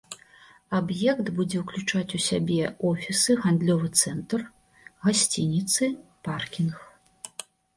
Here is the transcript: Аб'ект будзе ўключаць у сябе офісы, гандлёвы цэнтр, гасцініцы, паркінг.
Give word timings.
Аб'ект 0.77 1.25
будзе 1.39 1.57
ўключаць 1.63 2.15
у 2.19 2.21
сябе 2.29 2.57
офісы, 2.93 3.37
гандлёвы 3.43 3.87
цэнтр, 4.01 4.39
гасцініцы, 5.05 5.83
паркінг. 6.31 6.75